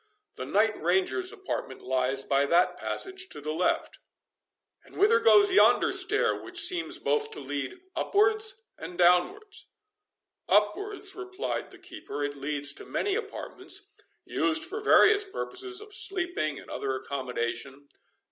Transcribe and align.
The 0.33 0.47
Knight 0.47 0.81
Ranger's 0.81 1.31
apartment 1.31 1.83
lies 1.83 2.23
by 2.23 2.47
that 2.47 2.75
passage 2.75 3.29
to 3.29 3.39
the 3.39 3.51
left." 3.53 3.99
"And 4.83 4.97
whither 4.97 5.19
goes 5.19 5.51
yonder 5.51 5.93
stair, 5.93 6.35
which 6.41 6.59
seems 6.63 6.97
both 6.97 7.29
to 7.29 7.39
lead 7.39 7.79
upwards 7.95 8.63
and 8.79 8.97
downwards?" 8.97 9.69
"Upwards," 10.49 11.13
replied 11.13 11.69
the 11.69 11.77
keeper, 11.77 12.23
"it 12.23 12.35
leads 12.35 12.73
to 12.73 12.83
many 12.87 13.13
apartments, 13.13 13.91
used 14.25 14.65
for 14.65 14.81
various 14.81 15.23
purposes, 15.23 15.79
of 15.79 15.93
sleeping, 15.93 16.57
and 16.57 16.71
other 16.71 16.95
accommodation. 16.95 17.87